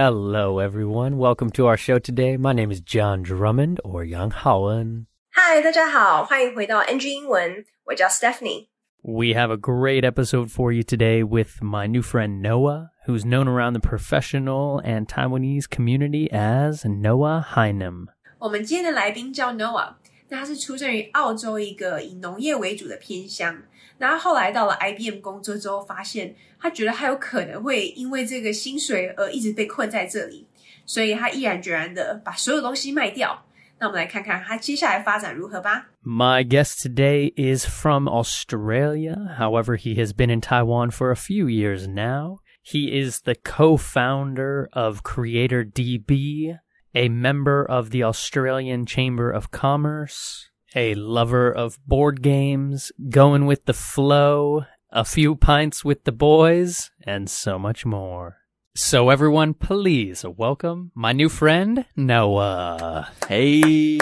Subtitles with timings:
[0.00, 1.18] Hello, everyone.
[1.18, 2.36] Welcome to our show today.
[2.36, 5.06] My name is John Drummond or Yang Haoen.
[5.34, 8.68] Hi, 大家好，欢迎回到 NG 英文，我叫 Stephanie。
[9.02, 13.72] We have a great episode for you today with my new friend Noah, who's known around
[13.72, 18.06] the professional and Taiwanese community as Noah Hynam.
[18.38, 19.94] 我们今天的来宾叫 Noah，
[20.28, 23.64] 那他是出生于澳洲一个以农业为主的偏乡。
[23.97, 30.47] 那他后来到了 IBM 工作之后，发现他觉得他有可能会因为这个薪水而一直被困在这里，
[30.85, 33.45] 所以他毅然决然的把所有东西卖掉。
[33.79, 35.87] 那我们来看看他接下来发展如何吧。
[36.05, 39.15] My guest today is from Australia.
[39.37, 42.39] However, he has been in Taiwan for a few years now.
[42.65, 46.57] He is the co-founder of Creator DB,
[46.93, 53.64] a member of the Australian Chamber of Commerce, a lover of board games, going with
[53.64, 58.36] the flow, a few pints with the boys, and so much more.
[58.74, 63.10] So everyone, please welcome my new friend, Noah.
[63.28, 63.98] Hey,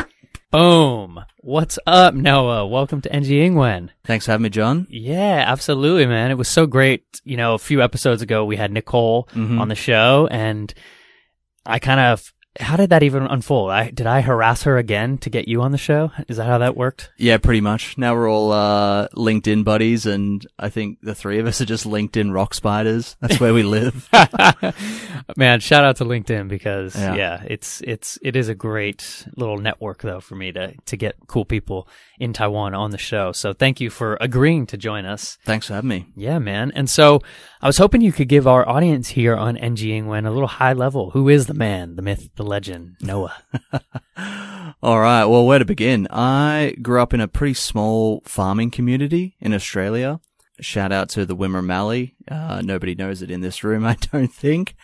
[0.52, 1.20] Boom.
[1.38, 2.66] What's up, Noah?
[2.66, 3.90] Welcome to NG Ingwen.
[4.04, 4.86] thanks for having me, John.
[4.88, 6.30] Yeah, absolutely, man.
[6.30, 7.20] It was so great.
[7.24, 9.60] You know, a few episodes ago, we had Nicole Mhm.
[9.60, 10.72] on the show, and
[11.66, 13.70] I kind of, how did that even unfold?
[13.70, 16.10] I, did I harass her again to get you on the show?
[16.28, 17.10] Is that how that worked?
[17.16, 17.96] Yeah, pretty much.
[17.98, 21.86] Now we're all uh, LinkedIn buddies, and I think the three of us are just
[21.86, 23.16] LinkedIn rock spiders.
[23.20, 24.08] That's where we live.
[25.36, 27.14] Man, shout out to LinkedIn because yeah.
[27.14, 27.42] Yeah.
[27.46, 31.44] it's it's it is a great little network though for me to to get cool
[31.44, 33.32] people in Taiwan on the show.
[33.32, 35.38] So thank you for agreeing to join us.
[35.44, 36.06] thanks for having me.
[36.16, 36.72] Yeah, man.
[36.74, 37.20] And so
[37.60, 40.72] I was hoping you could give our audience here on NG Ingwen a little high
[40.72, 41.10] level.
[41.10, 43.36] Who is the man, the myth, the legend, Noah?
[44.82, 45.24] All right.
[45.24, 46.06] Well, where to begin?
[46.10, 50.20] I grew up in a pretty small farming community in Australia.
[50.60, 52.14] Shout out to the Wimmera Mallee.
[52.30, 54.74] Uh, nobody knows it in this room, I don't think.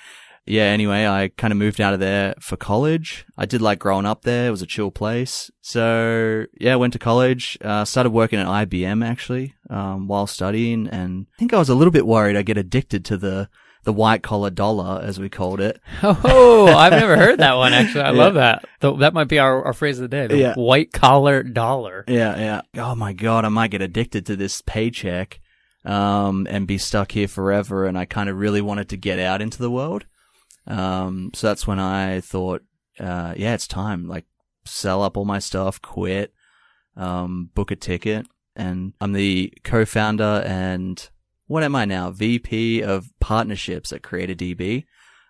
[0.44, 3.24] Yeah, anyway, I kind of moved out of there for college.
[3.38, 4.48] I did like growing up there.
[4.48, 5.52] It was a chill place.
[5.60, 10.89] So, yeah, went to college, uh, started working at IBM actually, um, while studying.
[10.89, 13.48] And I think I was a little bit worried I'd get addicted to the,
[13.84, 15.80] the white collar dollar, as we called it.
[16.02, 18.02] oh, I've never heard that one actually.
[18.02, 18.18] I Yeah.
[18.18, 18.64] love that.
[18.80, 20.26] Th- That might be our, our phrase of the day.
[20.28, 20.54] The Yeah.
[20.54, 22.04] white collar dollar.
[22.06, 22.82] Yeah, yeah.
[22.82, 25.40] Oh my god, I might get addicted to this paycheck,
[25.84, 27.86] um, and be stuck here forever.
[27.86, 30.04] And I kind of really wanted to get out into the world.
[30.66, 32.62] Um, so that's when I thought,
[33.00, 34.06] uh, yeah, it's time.
[34.06, 34.26] Like,
[34.64, 36.32] sell up all my stuff, quit,
[36.96, 38.26] um, book a ticket.
[38.54, 41.08] And I'm the co-founder and
[41.52, 42.11] what am I now?
[42.11, 44.86] VP of partnerships at CreatorDB.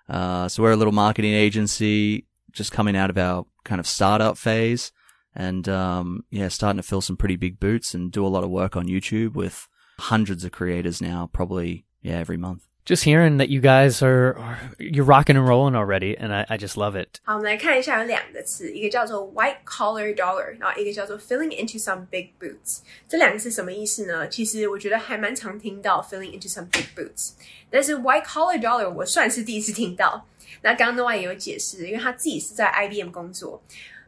[0.08, 4.38] Uh, so we're a little marketing agency just coming out of our kind of startup
[4.38, 4.92] phase
[5.34, 8.50] and um, yeah, starting to fill some pretty big boots and do a lot of
[8.50, 9.66] work on YouTube with
[9.98, 14.59] hundreds of creators now, probably yeah every month Just hearing that you guys are, are
[14.79, 17.19] you're rocking and rolling already, and I, I just love it.
[17.25, 22.77] 好，我们来看一下有两个词，一个叫做 white collar dollar，然后一个叫做 filling into some big boots。
[23.09, 24.25] 这两个是什么意思呢？
[24.29, 27.31] 其实我觉得还蛮常听到 filling into some big boots，
[27.69, 30.25] 但是 white collar dollar 我算是第一次听到。
[30.61, 33.61] 那刚刚 Noah 也有解释，因为他自己是在 IBM 工作，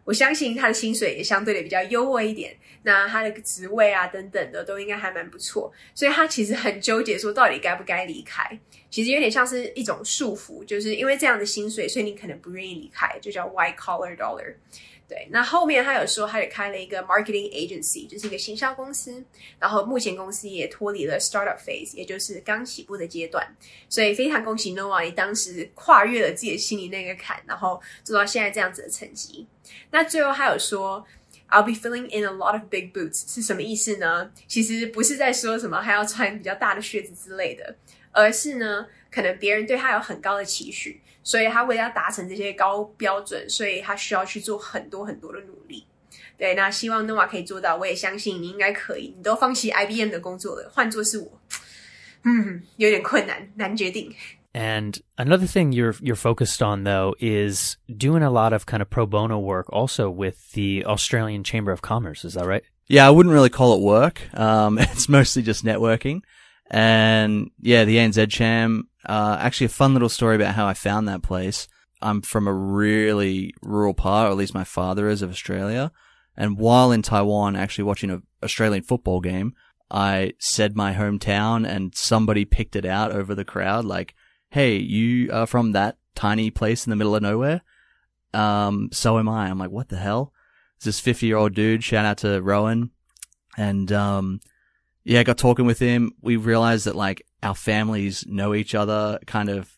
[0.04, 8.58] 我相信他的薪水也相对的比较优渥一点，那他的职位啊等等的都应该还蛮不错，所以他其实很纠结，说到底该不该离开。
[8.90, 14.54] 其实有点像是一种束缚，就是因为这样的薪水，所以你可能不愿意离开，就叫 white collar dollar。
[15.08, 19.24] 对，那后面他有说，他也开了一个 marketing agency，就是一个行销公司。
[19.58, 23.46] 然后目前公司也脱离了 startup phase，也就是刚起步的阶段。
[23.88, 29.46] 所以非常恭喜 Noah，你当时跨越了自己的心里那个坎，然后做到现在这样子的成绩。
[29.90, 31.06] 那最后还有说。
[31.50, 34.32] I'll be filling in a lot of big boots 是什么意思呢？
[34.48, 37.76] 其实不是在说什么还要穿比较大的靴子之类的，
[38.10, 45.84] 而是呢，可能别人对他有很高的期许，所以他为了达成这些高标准，所以他需要去做很多很多的努力。
[46.38, 49.14] 对，那希望 Noah 可以做到，我也相信你应该可以。
[49.16, 51.40] 你都放弃 IBM 的工作了，换做是我，
[52.24, 54.14] 嗯，有点困难，难决定。
[54.52, 59.04] And another thing you're you're focused on though is doing a lot of kind of pro
[59.04, 62.24] bono work also with the Australian Chamber of Commerce.
[62.24, 62.62] Is that right?
[62.86, 64.20] Yeah, I wouldn't really call it work.
[64.32, 66.22] Um, it's mostly just networking.
[66.70, 71.08] And yeah, the ANZ Cham, uh, actually a fun little story about how I found
[71.08, 71.68] that place.
[72.00, 75.92] I'm from a really rural part, or at least my father is of Australia.
[76.36, 79.54] And while in Taiwan, actually watching an Australian football game,
[79.90, 83.84] I said my hometown and somebody picked it out over the crowd.
[83.84, 84.14] Like,
[84.54, 87.62] Hey, you are from that tiny place in the middle of nowhere?
[88.32, 89.48] Um, so am I.
[89.48, 90.32] I'm like, what the hell?
[90.76, 91.82] It's this 50 year old dude.
[91.82, 92.90] Shout out to Rowan.
[93.56, 94.38] And, um,
[95.04, 96.12] yeah, got talking with him.
[96.22, 99.70] We realized that like our families know each other kind of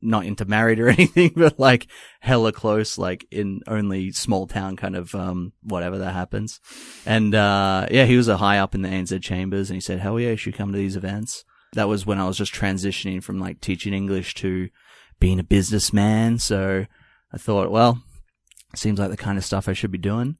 [0.00, 1.86] not intermarried or anything, but like
[2.20, 6.60] hella close, like in only small town kind of, um, whatever that happens.
[7.06, 10.00] And, uh, yeah, he was a high up in the ANZ chambers and he said,
[10.00, 11.44] hell yeah, you should come to these events.
[11.74, 14.70] That was when I was just transitioning from like teaching English to
[15.20, 16.38] being a businessman.
[16.38, 16.86] So
[17.32, 18.02] I thought, well,
[18.74, 20.36] seems like the kind of stuff I should be doing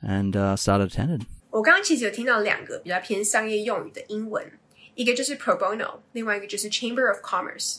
[0.00, 1.26] and, uh, started attending.
[1.50, 4.44] 我刚刚其实有听到两个比较偏商业用语的英文，
[4.94, 7.78] 一个就是 pro bono，另外一个就是 Chamber of Commerce。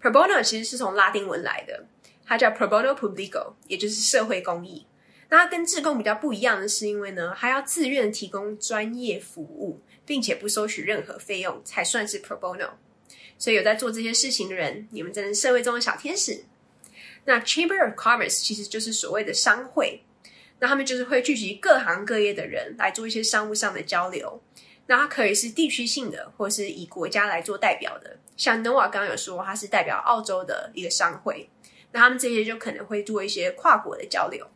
[0.00, 1.86] pro bono 其实是从拉丁文来的，
[2.24, 4.86] 它叫 pro bono publico，也就是社会公益。
[5.28, 12.70] 那它跟志工比较不一样的是，因为呢，它要自愿提供专业服务，并且不收取任何费用，才算是 pro bono。
[13.36, 16.44] 所以有在做这些事情的人，你们真是社会中的小天使。
[17.26, 20.02] 那 Chamber of Commerce 其实就是所谓的商会。
[20.64, 24.40] 那他们就是会聚集各行各业的人来做一些商务上的交流。
[24.86, 28.16] 那它可以是地区性的，或是以国家来做代表的。
[28.34, 31.50] 像 Noah 刚刚有说，它是代表澳洲的一个商会。
[31.92, 34.46] 那他们这些就可能会做一些跨国的交流。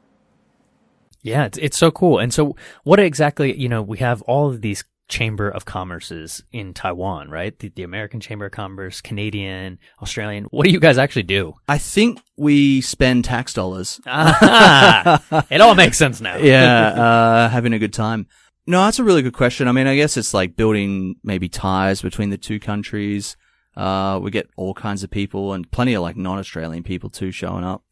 [1.22, 2.26] Yeah, it's, it's so cool.
[2.26, 6.74] And so, what exactly, you know, we have all of these chamber of commerces in
[6.74, 7.58] Taiwan, right?
[7.58, 10.44] The, the American Chamber of Commerce, Canadian, Australian.
[10.44, 11.54] What do you guys actually do?
[11.66, 14.00] I think we spend tax dollars.
[14.06, 16.36] Ah, it all makes sense now.
[16.36, 18.26] yeah, uh, having a good time.
[18.66, 19.66] No, that's a really good question.
[19.66, 23.36] I mean, I guess it's like building maybe ties between the two countries.
[23.76, 27.64] Uh, we get all kinds of people and plenty of like non-Australian people too showing
[27.64, 27.82] up.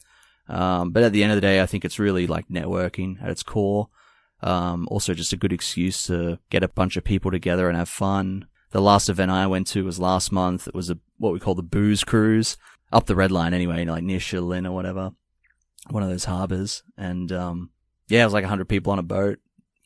[0.49, 3.31] Um, but at the end of the day, I think it's really like networking at
[3.31, 3.89] its core.
[4.43, 7.89] Um, also just a good excuse to get a bunch of people together and have
[7.89, 8.47] fun.
[8.73, 10.69] The last event I went to was last month.
[10.69, 12.57] It was a, what we call the booze cruise
[12.93, 15.13] up the red line anyway, you know, like near Shilin or whatever.
[15.91, 16.83] One of those harbors.
[16.99, 17.71] And, um,
[18.09, 19.39] yeah, it was like a hundred people on a boat,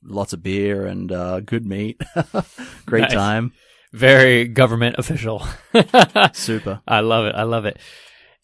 [0.03, 2.01] lots of beer and, uh, good meat.
[2.87, 3.13] Great Nice.
[3.13, 3.53] time.
[3.93, 5.47] Very government official.
[6.33, 6.81] Super.
[6.87, 7.35] I love it.
[7.35, 7.79] I love it.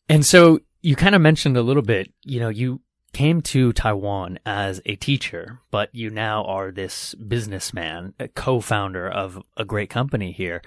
[0.09, 2.81] And so you kind of mentioned a little bit, you know, you
[3.17, 9.65] came to Taiwan as a teacher, but you now are this businessman, co-founder of a
[9.65, 10.61] great company here.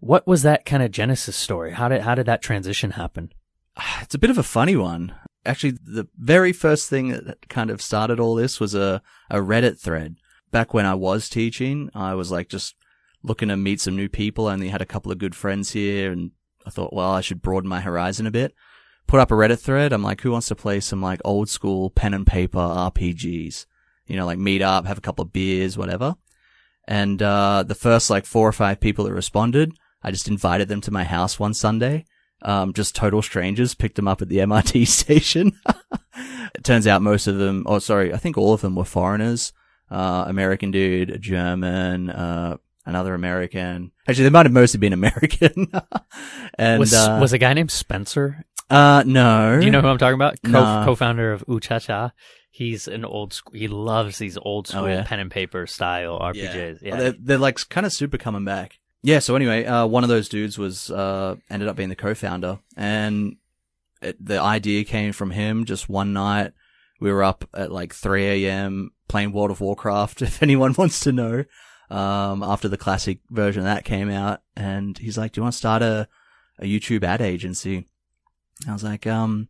[0.00, 1.70] What was that kind of genesis story?
[1.70, 3.32] How did how did that transition happen?
[4.02, 5.14] It's a bit of a funny one.
[5.46, 9.00] Actually, the very first thing that kind of started all this was a,
[9.30, 10.16] a Reddit thread.
[10.50, 12.74] Back when I was teaching, I was like just
[13.22, 14.48] looking to meet some new people.
[14.48, 16.32] I only had a couple of good friends here and
[16.66, 18.54] I thought, well, I should broaden my horizon a bit.
[19.06, 19.92] Put up a Reddit thread.
[19.92, 23.66] I'm like, who wants to play some like old school pen and paper RPGs?
[24.06, 26.16] You know, like meet up, have a couple of beers, whatever.
[26.88, 30.80] And, uh, the first like four or five people that responded, I just invited them
[30.82, 32.04] to my house one Sunday.
[32.44, 35.52] Um, just total strangers picked them up at the MRT station.
[36.54, 39.52] it turns out most of them, oh, sorry, I think all of them were foreigners.
[39.90, 42.56] Uh, American dude, a German, uh,
[42.86, 43.92] another American.
[44.08, 45.70] Actually, they might have mostly been American.
[46.58, 48.44] and, was uh, was a guy named Spencer?
[48.72, 49.58] Uh, no.
[49.60, 50.40] Do you know who I'm talking about?
[50.42, 50.82] Co- No.
[50.84, 52.12] Co-founder of Uchacha.
[52.50, 53.58] He's an old school.
[53.58, 55.04] He loves these old school Oh, yeah?
[55.04, 56.82] pen and paper style RPGs.
[56.82, 56.96] Yeah.
[56.96, 58.78] They're, they're like kind of super coming back.
[59.02, 59.20] Yeah.
[59.20, 63.36] So anyway, uh, one of those dudes was, uh, ended up being the co-founder and
[64.02, 66.52] it, the idea came from him just one night.
[67.00, 68.90] We were up at like 3 a.m.
[69.08, 71.44] playing World of Warcraft, if anyone wants to know,
[71.90, 74.40] um, after the classic version of that came out.
[74.56, 76.06] And he's like, do you want to start a,
[76.58, 77.88] a YouTube ad agency?
[78.68, 79.48] I was like, um,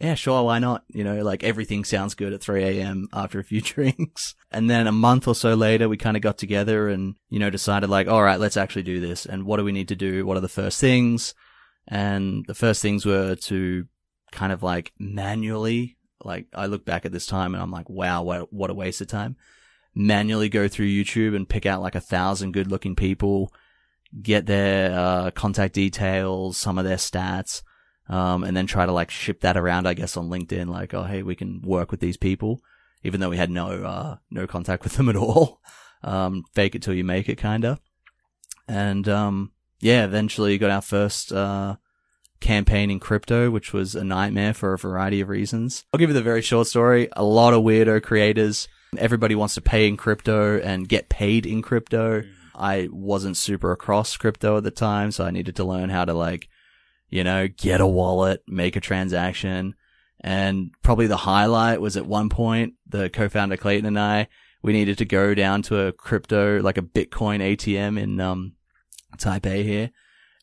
[0.00, 0.84] yeah, sure, why not?
[0.88, 3.08] You know, like everything sounds good at 3 a.m.
[3.12, 4.34] after a few drinks.
[4.50, 7.50] And then a month or so later, we kind of got together and, you know,
[7.50, 9.26] decided like, all right, let's actually do this.
[9.26, 10.26] And what do we need to do?
[10.26, 11.34] What are the first things?
[11.86, 13.86] And the first things were to
[14.32, 18.22] kind of like manually, like I look back at this time and I'm like, wow,
[18.22, 19.36] what, what a waste of time.
[19.94, 23.52] Manually go through YouTube and pick out like a thousand good looking people,
[24.20, 27.62] get their, uh, contact details, some of their stats,
[28.08, 31.04] um, and then try to like ship that around, I guess, on LinkedIn, like, oh,
[31.04, 32.60] hey, we can work with these people,
[33.02, 35.60] even though we had no, uh, no contact with them at all.
[36.06, 37.80] Um, fake it till you make it, kinda.
[38.68, 41.76] And, um, yeah, eventually got our first, uh,
[42.40, 45.86] campaign in crypto, which was a nightmare for a variety of reasons.
[45.92, 47.08] I'll give you the very short story.
[47.12, 48.68] A lot of weirdo creators.
[48.98, 52.22] Everybody wants to pay in crypto and get paid in crypto.
[52.54, 56.12] I wasn't super across crypto at the time, so I needed to learn how to
[56.12, 56.48] like,
[57.08, 59.74] you know, get a wallet, make a transaction.
[60.20, 64.28] And probably the highlight was at one point, the co-founder Clayton and I,
[64.62, 68.54] we needed to go down to a crypto, like a Bitcoin ATM in, um,
[69.16, 69.90] Taipei here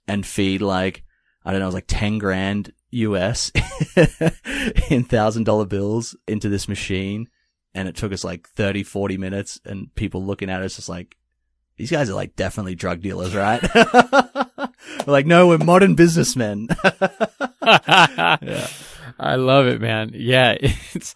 [0.08, 1.04] and feed like,
[1.44, 3.52] I don't know, it was like 10 grand US
[4.90, 7.28] in thousand dollar bills into this machine.
[7.74, 11.16] And it took us like 30, 40 minutes and people looking at us just like,
[11.78, 13.62] these guys are like definitely drug dealers, right?
[14.81, 16.69] we're like, no, we're modern businessmen.
[17.63, 18.69] Yeah.
[19.19, 20.11] I love it, man.
[20.13, 21.15] Yeah, it's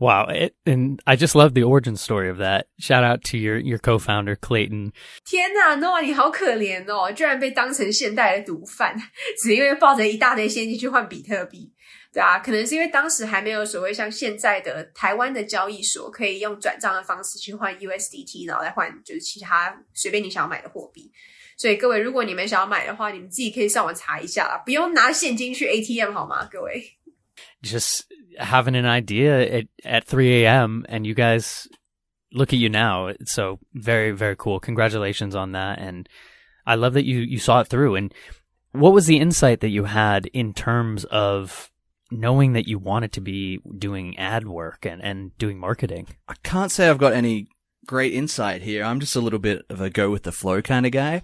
[0.00, 0.26] wow.
[0.26, 2.66] It, and I just love the origin story of that.
[2.80, 4.92] Shout out to your your co-founder Clayton.
[5.24, 8.96] 天呐，Noah 你好可怜哦，居然被当成现代的毒贩，
[9.40, 11.72] 只因为抱着一大堆现金去换比特币。
[12.12, 21.12] 对啊，可能是因为当时还没有所谓像现在的台湾的交易所可以用转账的方式去换 USDT，然后来换就是其他随便你想要买的货币。
[21.60, 26.48] 所以各位，如果你们想要买的话，你们自己可以上网查一下啦，不用拿现金去 ATM 好吗？
[26.50, 26.92] 各位。
[27.62, 28.02] Just
[28.38, 30.84] having an idea at at 3 a.m.
[30.88, 31.66] and you guys
[32.30, 33.12] look at you now.
[33.24, 34.60] So very very cool.
[34.60, 36.06] Congratulations on that, and
[36.64, 37.96] I love that you you saw it through.
[37.96, 38.12] And
[38.72, 41.70] what was the insight that you had in terms of
[42.10, 46.06] knowing that you wanted to be doing ad work and, and doing marketing?
[46.28, 47.48] I can't say I've got any
[47.86, 48.84] great insight here.
[48.84, 51.22] I'm just a little bit of a go with the flow kind of guy.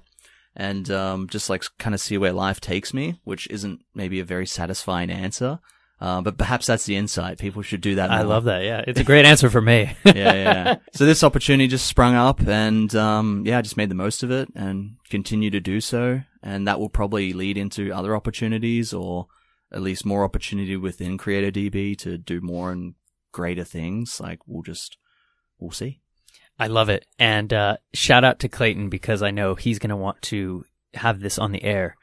[0.59, 4.25] And um, just like kind of see where life takes me, which isn't maybe a
[4.25, 5.59] very satisfying answer.
[6.01, 7.37] Uh, but perhaps that's the insight.
[7.37, 8.11] People should do that.
[8.11, 8.63] I love that.
[8.63, 9.95] Yeah, it's a great answer for me.
[10.05, 10.75] yeah, yeah.
[10.93, 14.31] So this opportunity just sprung up and, um, yeah, I just made the most of
[14.31, 16.21] it and continue to do so.
[16.43, 19.27] And that will probably lead into other opportunities or
[19.71, 22.93] at least more opportunity within Creator DB to do more and
[23.31, 24.19] greater things.
[24.19, 24.97] Like we'll just,
[25.59, 26.01] we'll see.
[26.56, 27.04] I love it.
[27.18, 31.20] And uh, shout out to Clayton because I know he's going to want to have
[31.20, 31.94] this on the air.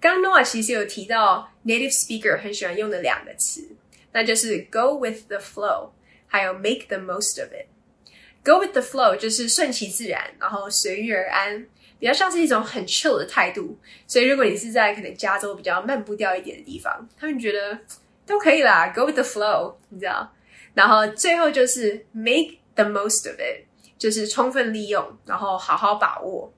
[0.00, 3.68] 刚刚 Noah 其实有提到 native speaker 很喜欢用的两个词，
[4.12, 5.90] 那就是 go with the flow，
[6.26, 11.66] 还有 make the most of it。Go with the flow 就是顺其自然，然后随遇而安，
[11.98, 13.76] 比较像是一种很 chill 的态度。
[14.06, 17.78] 所以如果你是在可能加州比较慢步调一点的地方，他们觉得
[18.24, 20.32] 都可以啦，go with the flow，你知道。
[20.74, 23.66] 然后最后就是 make the most of it，
[23.98, 26.52] 就是充分利用，然后好好把握。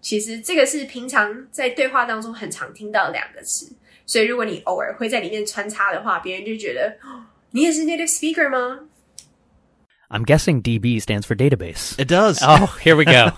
[0.00, 3.74] 其实这个是平常在对话当中很常听到的两个词，
[4.06, 8.80] 所以如果你偶尔会在里面穿插的话，别人就觉得哦你也是 native speaker 吗？
[10.08, 11.98] I'm guessing DB stands for database.
[11.98, 12.38] It does.
[12.40, 13.32] Oh, here we go.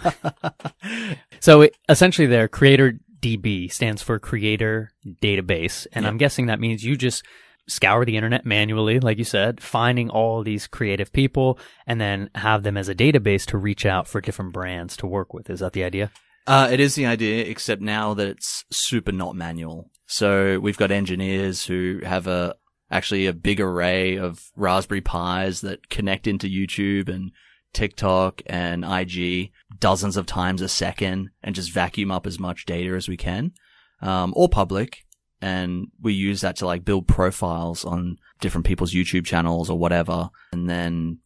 [1.41, 4.91] so it, essentially, their creator DB stands for creator
[5.23, 5.87] database.
[5.95, 6.11] And Yeah.
[6.11, 7.25] I'm guessing that means you just
[7.68, 12.64] scour the internet manually, like you said, finding all these creative people and then have
[12.64, 15.50] them as a database to reach out for different brands to work with.
[15.50, 16.12] Is that the idea?
[16.46, 19.90] Uh, it is the idea, except now that it's super not manual.
[20.06, 22.56] So we've got engineers who have a,
[22.92, 27.32] actually a big array of Raspberry Pis that connect into YouTube and
[27.74, 32.94] TikTok and IG dozens of times a second and just vacuum up as much data
[32.94, 33.54] as we can,
[34.02, 35.06] um, or public.
[35.44, 40.30] And we use that to like build profiles on different people's YouTube channels or whatever.
[40.54, 41.20] And then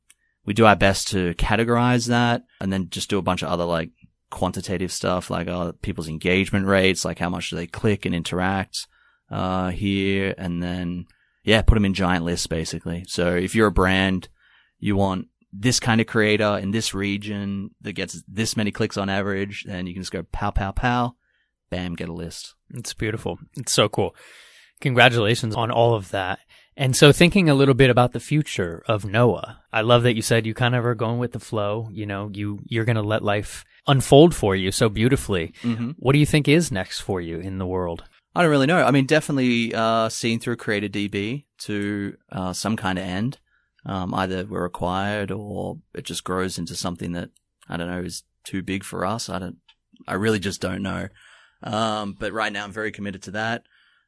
[0.43, 3.65] we do our best to categorize that and then just do a bunch of other
[3.65, 3.91] like
[4.31, 8.87] quantitative stuff like uh, people's engagement rates, like how much do they click and interact
[9.29, 11.05] uh, here, and then
[11.43, 13.05] yeah, put them in giant lists basically.
[13.07, 14.29] So if you're a brand,
[14.79, 19.09] you want this kind of creator in this region that gets this many clicks on
[19.09, 21.15] average, then you can just go pow pow pow,
[21.69, 22.55] bam, get a list.
[22.73, 23.39] It's beautiful.
[23.55, 24.15] It's so cool.
[24.81, 26.39] Congratulations on all of that.
[26.75, 30.21] And so thinking a little bit about the future of Noah, I love that you
[30.21, 31.89] said you kind of are going with the flow.
[31.91, 35.53] You know, you, you're going to let life unfold for you so beautifully.
[35.63, 35.91] Mm-hmm.
[35.97, 38.03] What do you think is next for you in the world?
[38.35, 38.83] I don't really know.
[38.83, 43.39] I mean, definitely uh, seen through Creator DB to uh, some kind of end.
[43.83, 47.29] Um, either we're acquired or it just grows into something that
[47.67, 49.29] I don't know is too big for us.
[49.29, 49.57] I don't.
[50.07, 51.07] I really just don't know.
[51.63, 53.63] Um, but right now, I'm very committed to that.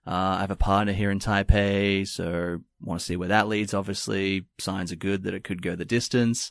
[0.08, 3.74] Uh, I have a partner here in Taipei, so want to see where that leads.
[3.74, 6.50] Obviously, signs are good that it could go the distance,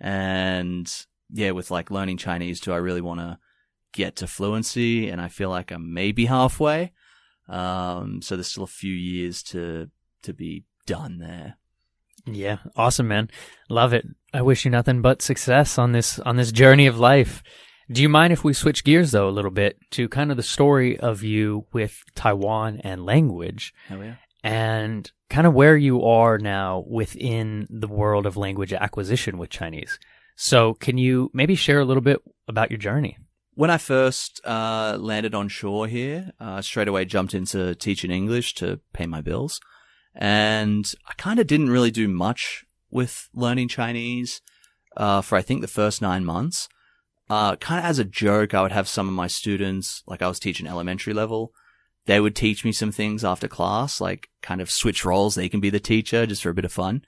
[0.00, 3.38] and yeah, with like learning Chinese too, I really want to
[3.92, 6.92] get to fluency, and I feel like I'm maybe halfway.
[7.48, 9.90] Um, so there's still a few years to
[10.22, 11.56] to be done there.
[12.26, 13.30] Yeah, awesome, man.
[13.70, 14.06] Love it.
[14.34, 17.42] I wish you nothing but success on this on this journey of life.
[17.90, 20.42] Do you mind if we switch gears though a little bit to kind of the
[20.42, 24.16] story of you with Taiwan and language yeah.
[24.44, 29.98] and kind of where you are now within the world of language acquisition with Chinese?
[30.36, 33.16] So, can you maybe share a little bit about your journey?
[33.54, 38.54] When I first uh, landed on shore here, uh, straight away jumped into teaching English
[38.54, 39.60] to pay my bills,
[40.14, 44.42] and I kind of didn't really do much with learning Chinese
[44.96, 46.68] uh, for I think the first nine months.
[47.30, 50.28] Uh, kind of as a joke, I would have some of my students, like I
[50.28, 51.52] was teaching elementary level,
[52.08, 55.34] they would teach me some things after class, like kind of switch roles.
[55.34, 57.02] They can be the teacher just for a bit of fun.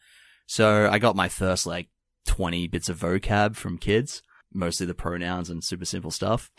[0.46, 1.88] So I got my first like
[2.26, 4.22] 20 bits of vocab from kids,
[4.52, 6.50] mostly the pronouns and super simple stuff.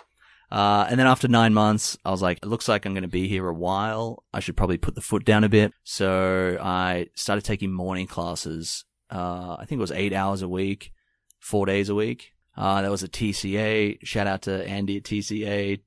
[0.52, 3.08] Uh, and then after nine months, I was like, it looks like I'm going to
[3.08, 4.24] be here a while.
[4.34, 5.72] I should probably put the foot down a bit.
[5.84, 8.86] So I started taking morning classes.
[9.12, 10.92] Uh, I think it was eight hours a week,
[11.40, 12.34] four days a week.
[12.56, 13.98] Uh, that was a TCA.
[14.04, 15.82] Shout out to Andy at TCA,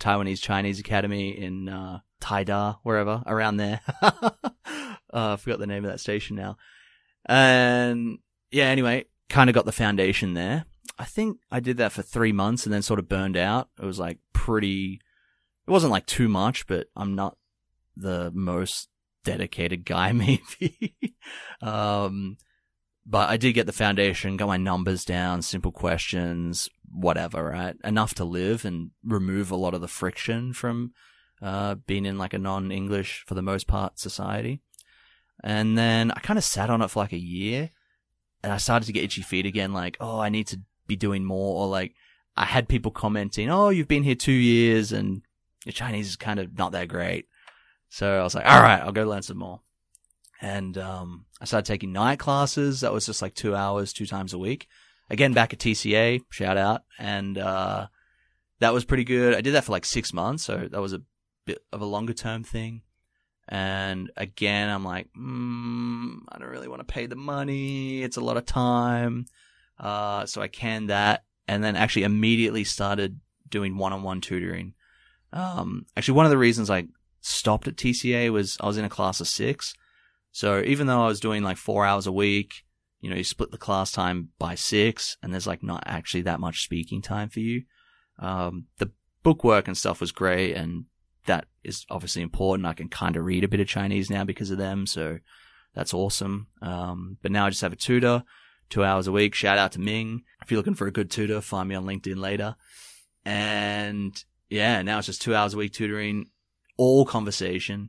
[0.00, 3.80] Taiwanese Chinese Academy in, uh, Taida, wherever, around there.
[4.02, 4.30] uh,
[5.12, 6.56] I forgot the name of that station now.
[7.26, 8.18] And
[8.50, 10.64] yeah, anyway, kind of got the foundation there.
[10.98, 13.68] I think I did that for three months and then sort of burned out.
[13.80, 15.00] It was like pretty,
[15.66, 17.36] it wasn't like too much, but I'm not
[17.96, 18.88] the most
[19.24, 20.96] dedicated guy, maybe.
[21.60, 22.36] um,
[23.06, 27.76] but I did get the foundation, got my numbers down, simple questions, whatever, right?
[27.84, 30.92] Enough to live and remove a lot of the friction from,
[31.40, 34.60] uh, being in like a non-English, for the most part, society.
[35.44, 37.70] And then I kind of sat on it for like a year
[38.42, 41.24] and I started to get itchy feet again, like, oh, I need to be doing
[41.24, 41.94] more, or like,
[42.36, 45.22] I had people commenting, oh, you've been here two years and
[45.64, 47.28] your Chinese is kind of not that great.
[47.88, 49.60] So I was like, all right, I'll go learn some more.
[50.40, 52.80] And, um, I started taking night classes.
[52.80, 54.68] That was just like two hours, two times a week.
[55.08, 56.82] Again, back at TCA, shout out.
[56.98, 57.86] And, uh,
[58.60, 59.34] that was pretty good.
[59.34, 60.44] I did that for like six months.
[60.44, 61.02] So that was a
[61.44, 62.82] bit of a longer term thing.
[63.48, 68.02] And again, I'm like, mm, I don't really want to pay the money.
[68.02, 69.26] It's a lot of time.
[69.78, 74.74] Uh, so I canned that and then actually immediately started doing one-on-one tutoring.
[75.32, 76.86] Um, actually one of the reasons I
[77.20, 79.74] stopped at TCA was I was in a class of six.
[80.36, 82.62] So even though I was doing like four hours a week,
[83.00, 86.40] you know, you split the class time by six and there's like not actually that
[86.40, 87.62] much speaking time for you.
[88.18, 88.90] Um, the
[89.22, 90.84] bookwork and stuff was great and
[91.24, 92.66] that is obviously important.
[92.66, 95.20] I can kind of read a bit of Chinese now because of them, so
[95.74, 96.48] that's awesome.
[96.60, 98.22] Um, but now I just have a tutor,
[98.68, 99.34] two hours a week.
[99.34, 100.22] Shout out to Ming.
[100.42, 102.56] If you're looking for a good tutor, find me on LinkedIn later.
[103.24, 106.26] And yeah, now it's just two hours a week tutoring,
[106.76, 107.88] all conversation.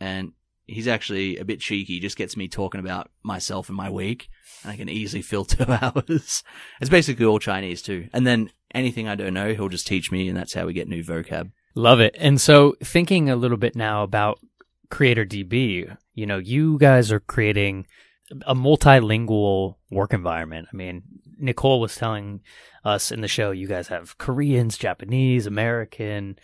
[0.00, 0.32] And
[0.66, 4.28] he's actually a bit cheeky, just gets me talking about myself and my week,
[4.62, 6.42] and I can easily fill two hours.
[6.80, 8.08] it's basically all Chinese too.
[8.12, 10.88] And then anything I don't know, he'll just teach me, and that's how we get
[10.88, 11.52] new vocab.
[11.74, 12.14] Love it.
[12.18, 14.38] And so thinking a little bit now about
[14.90, 17.86] Creator DB, you know, you guys are creating
[18.46, 20.68] a multilingual work environment.
[20.72, 21.02] I mean,
[21.38, 22.40] Nicole was telling
[22.84, 26.38] us in the show you guys have Koreans, Japanese, American,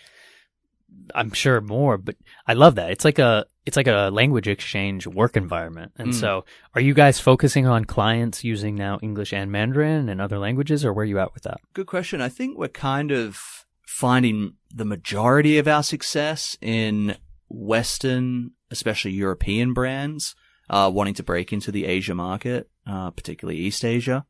[1.14, 2.90] I'm sure more, but I love that.
[2.90, 5.92] It's like a it's like a language exchange work environment.
[5.96, 6.14] And Mm.
[6.14, 10.84] so, are you guys focusing on clients using now English and Mandarin and other languages
[10.84, 11.60] or where are you at with that?
[11.74, 12.20] Good question.
[12.20, 13.38] I think we're kind of
[13.86, 17.16] finding the majority of our success in
[17.48, 20.34] Western, especially European brands,
[20.70, 24.24] uh, wanting to break into the Asia market, uh, particularly East Asia.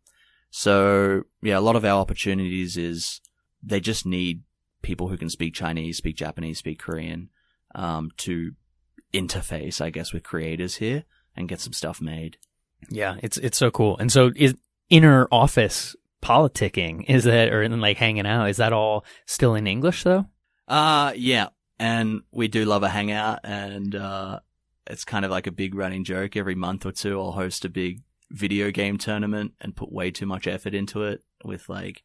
[0.51, 3.20] So yeah, a lot of our opportunities is
[3.62, 4.42] they just need
[4.82, 7.30] people who can speak Chinese, speak Japanese, speak Korean,
[7.74, 8.52] um, to
[9.12, 11.04] interface, I guess, with creators here
[11.36, 12.38] and get some stuff made.
[12.88, 13.98] Yeah, it's it's so cool.
[13.98, 14.54] And so is
[14.88, 20.02] inner office politicking is that or like hanging out is that all still in English
[20.02, 20.26] though?
[20.68, 21.48] Uh, yeah.
[21.78, 24.40] And we do love a hangout and, uh,
[24.86, 26.36] it's kind of like a big running joke.
[26.36, 30.26] Every month or two, I'll host a big video game tournament and put way too
[30.26, 32.02] much effort into it with like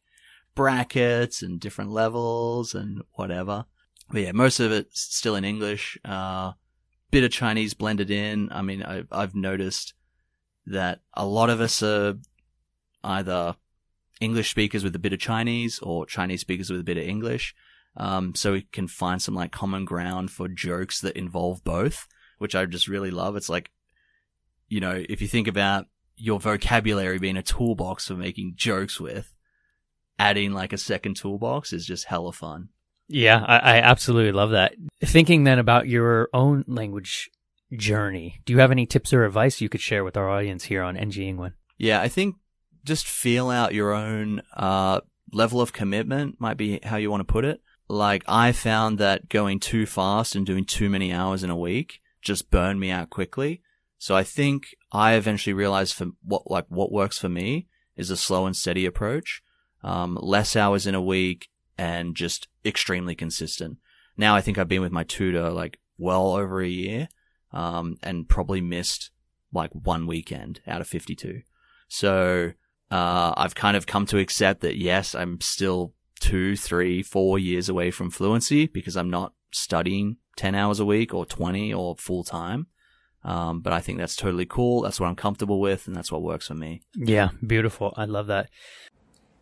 [0.56, 3.66] brackets and different levels and whatever.
[4.10, 5.96] But yeah, most of it's still in English.
[6.04, 6.52] Uh,
[7.12, 8.50] bit of Chinese blended in.
[8.50, 9.94] I mean, I've, I've noticed
[10.66, 12.16] that a lot of us are
[13.04, 13.54] either
[14.20, 17.54] English speakers with a bit of Chinese or Chinese speakers with a bit of English.
[17.96, 22.06] Um, so we can find some like common ground for jokes that involve both,
[22.38, 23.36] which I just really love.
[23.36, 23.70] It's like,
[24.68, 29.32] you know, if you think about your vocabulary being a toolbox for making jokes with,
[30.18, 32.68] adding like a second toolbox is just hella fun.
[33.08, 34.74] Yeah, I, I absolutely love that.
[35.00, 37.30] Thinking then about your own language
[37.72, 40.82] journey, do you have any tips or advice you could share with our audience here
[40.82, 41.52] on NG Ingwen?
[41.78, 42.36] Yeah, I think
[42.84, 45.00] just feel out your own uh,
[45.32, 47.60] level of commitment might be how you want to put it.
[47.88, 52.00] Like I found that going too fast and doing too many hours in a week
[52.22, 53.62] just burned me out quickly.
[53.98, 58.16] So I think I eventually realized for what like what works for me is a
[58.16, 59.42] slow and steady approach.
[59.82, 63.78] Um, less hours in a week and just extremely consistent.
[64.16, 67.08] Now I think I've been with my tutor like well over a year,
[67.52, 69.10] um, and probably missed
[69.52, 71.42] like one weekend out of 52.
[71.88, 72.52] So,
[72.90, 77.68] uh, I've kind of come to accept that yes, I'm still two, three, four years
[77.68, 82.24] away from fluency because I'm not studying 10 hours a week or 20 or full
[82.24, 82.66] time.
[83.24, 84.82] Um, but I think that's totally cool.
[84.82, 86.82] That's what I'm comfortable with and that's what works for me.
[86.94, 87.92] Yeah, beautiful.
[87.96, 88.50] I love that.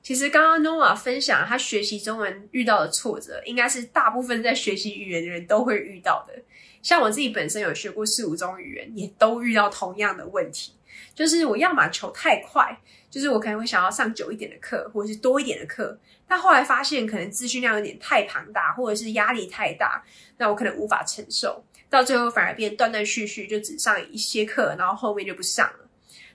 [0.04, 6.34] 其实刚刚 Nova 分享他学习中文遇到的挫折，应该是大部分在学习语言的人都会遇到的。
[6.82, 10.74] 像我自己本身有学过四五种语言，也都遇到同样的问题，
[11.14, 12.78] 就是我要么求太快，
[13.10, 20.04] 就是我可能会想要上久一点的课，或者是多一点的课，但后来发现可能资讯量有点太庞大，或者是压力太大，
[20.36, 25.83] 那我可能无法承受，到最后反而变断断续续，就只上一些课，然后后面就不上了。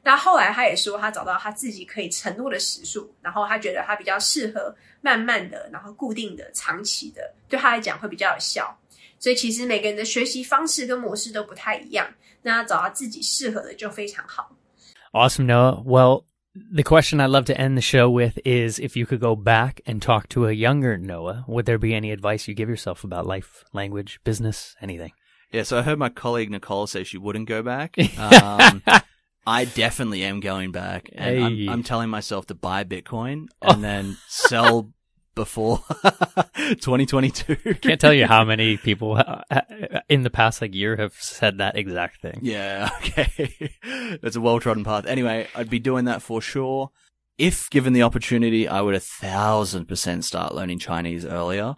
[0.02, 8.78] 那后来他也说，他找到他自己可以承诺的时数，然后他觉得他比较适合慢慢的，然后固定的、长期的，对他来讲会比较有效。
[9.18, 12.06] 所以其实每个人的学习方式跟模式都不太一样，
[12.42, 14.54] 那找到自己适合的就非常好。
[15.12, 15.82] Awesome, Noah.
[15.82, 16.24] Well,
[16.54, 19.80] the question I'd love to end the show with is if you could go back
[19.86, 23.26] and talk to a younger Noah, would there be any advice you give yourself about
[23.26, 25.12] life, language, business, anything?
[25.50, 27.96] Yeah, so I heard my colleague Nicole say she wouldn't go back.
[28.18, 28.82] Um,
[29.45, 31.41] I definitely am going back, and Hey.
[31.67, 34.93] I'm, I'm telling myself to buy Bitcoin and then sell
[35.35, 35.81] before
[36.55, 37.75] 2022.
[37.75, 39.61] Can't tell you how many people uh,
[40.09, 42.39] in the past like year have said that exact thing.
[42.41, 43.71] Yeah, okay.
[44.21, 45.05] That's a well trodden path.
[45.05, 46.91] Anyway, I'd be doing that for sure.
[47.37, 51.75] If given the opportunity, I would a thousand percent start learning Chinese earlier.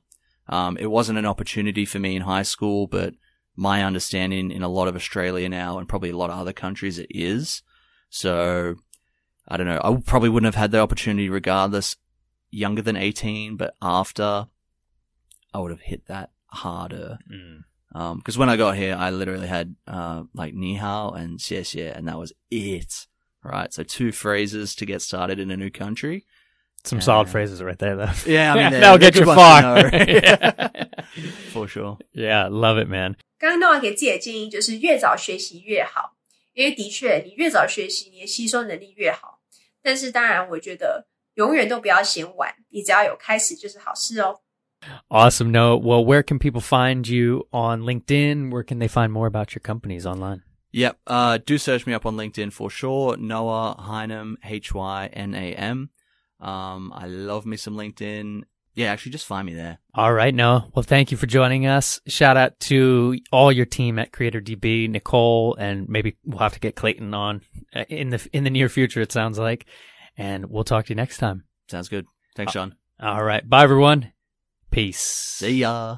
[0.50, 3.14] Um, it wasn't an opportunity for me in high school, but
[3.56, 6.98] my understanding in a lot of Australia now and probably a lot of other countries
[7.00, 7.62] it is.
[8.10, 8.76] So,
[9.48, 9.80] I don't know.
[9.84, 11.96] I probably wouldn't have had the opportunity regardless
[12.50, 14.48] younger than 18, but after
[15.54, 17.18] I would have hit that harder.
[17.94, 21.60] Um, cause when I got here, I literally had, uh, like ni hao and xie
[21.62, 23.08] xie, and that was it.
[23.44, 23.74] Right.
[23.74, 26.26] So two phrases to get started in a new country.
[26.84, 28.10] Some solid phrases right there, though.
[28.26, 29.62] Yeah, I mean, they're- that'll get you far.
[29.64, 30.06] ones to know.
[30.08, 30.86] yeah.
[31.52, 31.98] For sure.
[32.14, 33.18] yeah, love it, man.
[33.41, 36.17] 刚刚 Noah 给自己的建议就是越早学习越好，
[36.55, 39.41] 因为的确你越早学习，你的吸收能力越好。
[39.83, 44.41] 但是当然，我觉得永远都不要嫌晚，你只要有开始就是好事哦。
[45.09, 45.79] Awesome, Noah.
[45.79, 48.51] Well, where can people find you on LinkedIn?
[48.51, 50.43] Where can they find more about your companies online?
[50.73, 50.99] Yep.
[51.07, 53.17] Uh, do search me up on LinkedIn for sure.
[53.17, 55.91] Noah Hynam, H-Y-N-A-M.
[56.39, 58.43] Um, I love me some LinkedIn.
[58.74, 59.80] Yeah, actually just find me there.
[59.94, 60.70] All right, Noah.
[60.74, 62.00] Well, thank you for joining us.
[62.08, 66.76] Shout out to all your team at CreatorDB, Nicole, and maybe we'll have to get
[66.76, 67.42] Clayton on
[67.76, 69.02] uh, in the in the near future.
[69.02, 69.66] It sounds like,
[70.18, 71.44] and we'll talk to you next time.
[71.70, 72.06] Sounds good.
[72.36, 72.76] Thanks, Sean.
[73.00, 74.14] All right, bye everyone.
[74.72, 75.02] Peace.
[75.02, 75.98] See ya.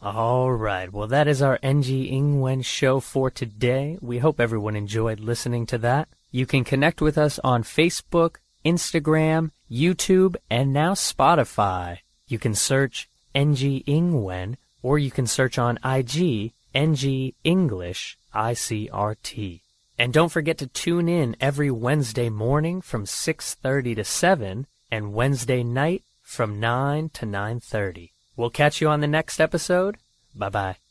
[0.00, 0.92] All right.
[0.92, 3.98] Well, that is our NG Ingwen show for today.
[4.00, 6.08] We hope everyone enjoyed listening to that.
[6.30, 11.98] You can connect with us on Facebook, Instagram, YouTube, and now Spotify.
[12.26, 19.60] You can search NG Ingwen or you can search on IG NG English ICRT.
[19.98, 25.62] And don't forget to tune in every Wednesday morning from 6:30 to 7 and Wednesday
[25.62, 28.10] night from 9 to 9:30.
[28.36, 29.96] We'll catch you on the next episode.
[30.34, 30.83] Bye bye.